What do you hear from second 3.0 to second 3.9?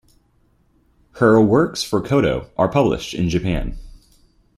in Japan.